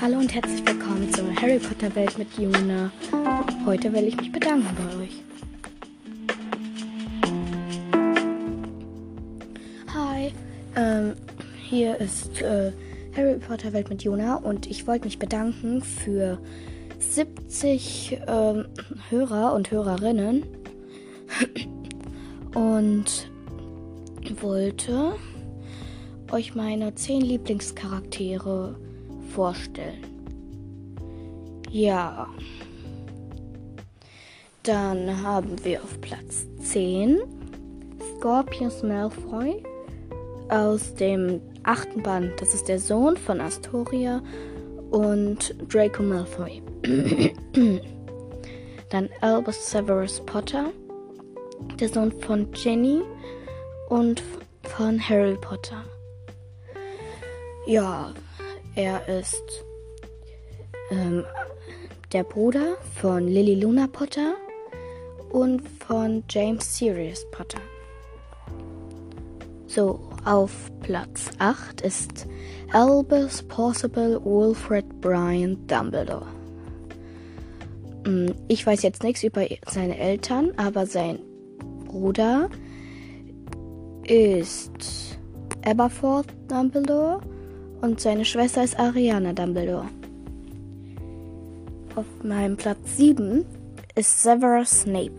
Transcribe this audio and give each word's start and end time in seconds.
Hallo 0.00 0.18
und 0.18 0.32
herzlich 0.32 0.64
willkommen 0.64 1.12
zur 1.12 1.34
Harry 1.34 1.58
Potter 1.58 1.92
Welt 1.96 2.16
mit 2.18 2.28
Juna. 2.38 2.92
Heute 3.66 3.92
will 3.92 4.04
ich 4.04 4.16
mich 4.16 4.30
bedanken 4.30 4.68
bei 4.76 4.96
euch. 5.02 5.22
Hi, 9.92 10.32
ähm, 10.76 11.14
hier 11.60 11.96
ist 11.96 12.40
äh, 12.42 12.70
Harry 13.16 13.40
Potter 13.40 13.72
Welt 13.72 13.90
mit 13.90 14.04
Juna 14.04 14.36
und 14.36 14.70
ich 14.70 14.86
wollte 14.86 15.06
mich 15.06 15.18
bedanken 15.18 15.82
für 15.82 16.38
70 17.00 18.20
ähm, 18.28 18.66
Hörer 19.10 19.52
und 19.52 19.72
Hörerinnen 19.72 20.44
und 22.54 23.30
wollte 24.40 25.14
euch 26.30 26.54
meine 26.54 26.94
10 26.94 27.20
Lieblingscharaktere 27.20 28.76
vorstellen. 29.28 30.04
Ja. 31.70 32.26
Dann 34.62 35.22
haben 35.22 35.64
wir 35.64 35.82
auf 35.82 36.00
Platz 36.00 36.46
10 36.62 37.20
Scorpius 38.18 38.82
Malfoy 38.82 39.62
aus 40.48 40.94
dem 40.94 41.40
achten 41.62 42.02
Band. 42.02 42.40
Das 42.40 42.54
ist 42.54 42.68
der 42.68 42.80
Sohn 42.80 43.16
von 43.16 43.40
Astoria 43.40 44.22
und 44.90 45.54
Draco 45.72 46.02
Malfoy. 46.02 46.62
Dann 48.90 49.08
Albus 49.20 49.70
Severus 49.70 50.20
Potter, 50.24 50.70
der 51.78 51.88
Sohn 51.88 52.12
von 52.20 52.48
Jenny 52.54 53.02
und 53.88 54.22
von 54.62 54.98
Harry 55.00 55.36
Potter. 55.36 55.84
Ja, 57.66 58.14
er 58.74 59.06
ist 59.08 59.64
ähm, 60.90 61.24
der 62.12 62.24
Bruder 62.24 62.76
von 62.94 63.26
Lily 63.26 63.54
Luna 63.54 63.86
Potter 63.86 64.34
und 65.30 65.62
von 65.86 66.24
James 66.28 66.76
Sirius 66.76 67.26
Potter. 67.30 67.60
So, 69.66 70.00
auf 70.24 70.70
Platz 70.80 71.30
8 71.38 71.82
ist 71.82 72.26
Albus 72.72 73.42
Possible 73.42 74.18
Wilfred 74.24 75.00
Brian 75.00 75.66
Dumbledore. 75.66 76.26
Hm, 78.06 78.34
ich 78.48 78.66
weiß 78.66 78.82
jetzt 78.82 79.02
nichts 79.02 79.22
über 79.22 79.46
seine 79.66 79.98
Eltern, 79.98 80.52
aber 80.56 80.86
sein 80.86 81.18
Bruder 81.84 82.48
ist 84.04 85.18
Aberforth 85.66 86.28
Dumbledore 86.48 87.20
und 87.80 88.00
seine 88.00 88.24
Schwester 88.24 88.62
ist 88.64 88.78
Ariana 88.78 89.32
Dumbledore. 89.32 89.88
Auf 91.94 92.06
meinem 92.22 92.56
Platz 92.56 92.96
7 92.96 93.44
ist 93.94 94.22
Severus 94.22 94.82
Snape. 94.82 95.12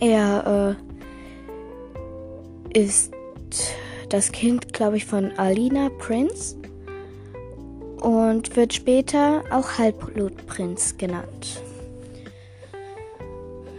Er 0.00 0.76
äh, 2.74 2.78
ist 2.78 3.12
das 4.08 4.32
Kind, 4.32 4.72
glaube 4.72 4.96
ich, 4.96 5.06
von 5.06 5.32
Alina 5.36 5.88
Prince 5.98 6.56
und 8.00 8.54
wird 8.56 8.74
später 8.74 9.42
auch 9.50 9.78
Halbblutprinz 9.78 10.96
genannt. 10.96 11.62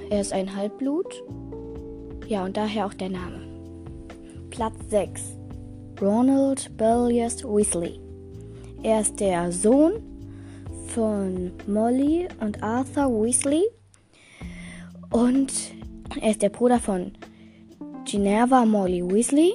Er 0.10 0.22
ist 0.22 0.34
ein 0.34 0.56
Halbblut. 0.56 1.24
Ja, 2.28 2.44
und 2.44 2.58
daher 2.58 2.86
auch 2.86 2.94
der 2.94 3.10
Name. 3.10 3.42
Platz 4.50 4.76
6. 4.90 5.37
Ronald 6.02 6.78
Bellius 6.78 7.44
Weasley. 7.44 8.00
Er 8.84 9.02
ist 9.02 9.20
der 9.20 9.52
Sohn 9.52 9.94
von 10.88 11.52
Molly 11.66 12.28
und 12.40 12.62
Arthur 12.62 13.10
Weasley 13.24 13.64
und 15.10 15.52
er 16.22 16.32
ist 16.32 16.42
der 16.44 16.50
Bruder 16.50 16.80
von 16.80 17.14
Ginevra 18.06 18.64
Molly 18.66 19.04
Weasley, 19.04 19.54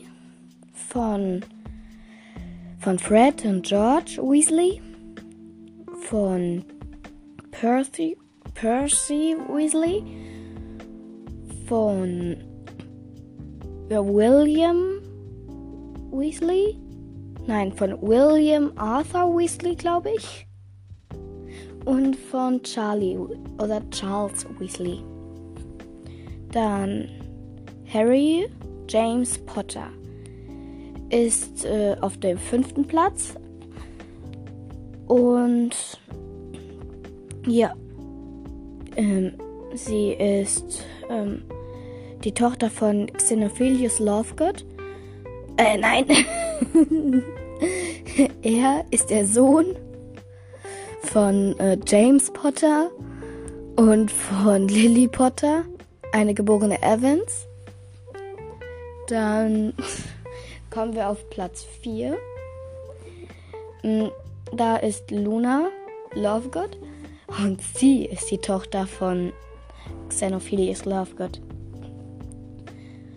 von, 0.72 1.44
von 2.80 2.98
Fred 2.98 3.44
und 3.44 3.64
George 3.64 4.18
Weasley, 4.20 4.82
von 6.00 6.64
Percy, 7.52 8.16
Percy 8.54 9.36
Weasley, 9.48 10.02
von 11.68 12.36
William 13.88 14.91
Weasley? 16.12 16.78
Nein, 17.46 17.72
von 17.72 18.00
William 18.00 18.72
Arthur 18.76 19.36
Weasley, 19.36 19.74
glaube 19.74 20.10
ich. 20.16 20.46
Und 21.84 22.14
von 22.14 22.62
Charlie 22.62 23.18
oder 23.58 23.82
Charles 23.90 24.46
Weasley. 24.58 25.02
Dann 26.52 27.08
Harry 27.92 28.48
James 28.88 29.38
Potter 29.38 29.88
ist 31.10 31.64
äh, 31.64 31.96
auf 32.00 32.16
dem 32.18 32.38
fünften 32.38 32.84
Platz. 32.86 33.34
Und 35.08 35.74
ja, 37.46 37.74
ähm, 38.96 39.32
sie 39.74 40.12
ist 40.12 40.84
ähm, 41.10 41.42
die 42.22 42.32
Tochter 42.32 42.70
von 42.70 43.06
Xenophilius 43.12 43.98
Lovegood 43.98 44.64
äh, 45.62 45.78
nein. 45.78 46.06
er 48.42 48.84
ist 48.90 49.10
der 49.10 49.26
Sohn 49.26 49.76
von 51.02 51.58
äh, 51.58 51.78
James 51.86 52.32
Potter 52.32 52.90
und 53.76 54.10
von 54.10 54.68
Lily 54.68 55.08
Potter, 55.08 55.64
eine 56.12 56.34
geborene 56.34 56.82
Evans. 56.82 57.46
Dann 59.08 59.74
kommen 60.70 60.94
wir 60.94 61.08
auf 61.08 61.28
Platz 61.30 61.64
4. 61.82 62.16
Mm, 63.82 64.08
da 64.52 64.76
ist 64.76 65.10
Luna 65.10 65.68
Lovegood 66.14 66.78
und 67.42 67.60
sie 67.76 68.04
ist 68.04 68.30
die 68.30 68.38
Tochter 68.38 68.86
von 68.86 69.32
Xenophilius 70.08 70.84
Lovegood. 70.84 71.40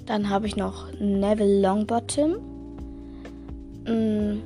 Dann 0.05 0.29
habe 0.29 0.47
ich 0.47 0.55
noch 0.55 0.91
Neville 0.99 1.61
Longbottom. 1.61 2.35
Mm, 3.87 4.41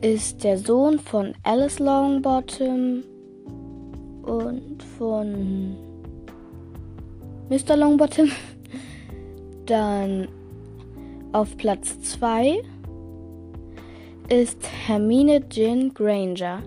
ist 0.00 0.42
der 0.44 0.58
Sohn 0.58 0.98
von 0.98 1.34
Alice 1.42 1.78
Longbottom 1.78 3.04
und 4.22 4.82
von 4.98 5.76
Mr. 7.48 7.76
Longbottom. 7.76 8.30
Dann 9.66 10.28
auf 11.32 11.56
Platz 11.56 12.00
2 12.00 12.60
ist 14.28 14.58
Hermine 14.86 15.42
Jin 15.50 15.94
Granger. 15.94 16.62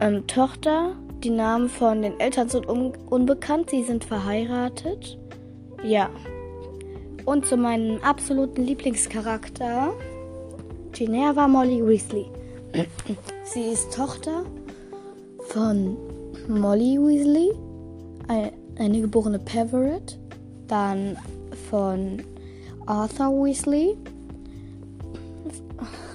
Ähm, 0.00 0.26
Tochter, 0.26 0.96
die 1.22 1.30
Namen 1.30 1.68
von 1.68 2.02
den 2.02 2.18
Eltern 2.18 2.48
sind 2.48 2.68
un 2.68 2.92
unbekannt, 3.08 3.70
sie 3.70 3.82
sind 3.82 4.04
verheiratet. 4.04 5.18
Ja. 5.86 6.10
Und 7.24 7.46
zu 7.46 7.56
meinem 7.56 8.00
absoluten 8.02 8.64
Lieblingscharakter, 8.64 9.92
Ginevra 10.92 11.46
Molly 11.46 11.84
Weasley. 11.86 12.26
Sie 13.44 13.62
ist 13.62 13.94
Tochter 13.94 14.44
von 15.48 15.96
Molly 16.48 16.98
Weasley, 16.98 17.52
eine 18.78 19.00
geborene 19.00 19.38
Peverett, 19.38 20.18
dann 20.66 21.16
von 21.70 22.22
Arthur 22.86 23.44
Weasley 23.44 23.96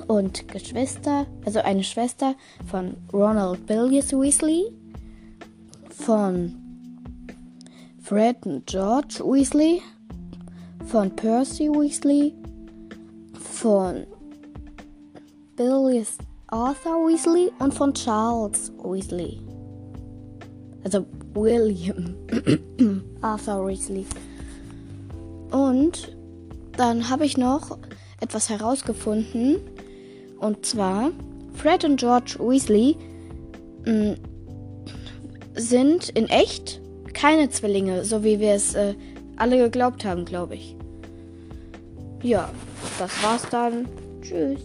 und 0.07 0.48
Geschwister, 0.50 1.25
also 1.46 1.60
eine 1.60 1.84
Schwester 1.84 2.36
von 2.69 2.96
Ronald 3.13 3.66
Billius 3.66 4.12
Weasley, 4.12 4.72
von 5.90 6.61
Fred 8.12 8.46
und 8.46 8.68
George 8.68 9.24
Weasley, 9.24 9.81
von 10.88 11.16
Percy 11.16 11.69
Weasley, 11.69 12.34
von 13.40 14.06
Billius 15.56 16.18
Arthur 16.48 17.08
Weasley 17.08 17.54
und 17.60 17.74
von 17.74 17.94
Charles 17.94 18.74
Weasley. 18.84 19.40
Also 20.84 21.06
William 21.34 22.13
Arthur 23.22 23.66
Weasley. 23.66 24.06
Und 25.52 26.13
dann 26.75 27.10
habe 27.10 27.25
ich 27.25 27.38
noch 27.38 27.78
etwas 28.19 28.50
herausgefunden. 28.50 29.62
Und 30.38 30.66
zwar, 30.66 31.12
Fred 31.54 31.86
und 31.86 31.98
George 31.98 32.36
Weasley 32.42 32.98
mh, 33.86 33.94
mm, 33.94 34.16
sind 35.56 36.10
in 36.10 36.28
echt 36.28 36.81
keine 37.22 37.50
Zwillinge, 37.50 38.04
so 38.04 38.24
wie 38.24 38.40
wir 38.40 38.54
es 38.54 38.74
äh, 38.74 38.96
alle 39.38 39.58
geglaubt 39.58 40.04
haben, 40.06 40.26
glaube 40.26 40.56
ich. 40.56 40.76
Ja, 42.24 42.50
das 42.98 43.24
war's 43.24 43.48
dann. 43.52 43.86
Tschüss. 44.24 44.62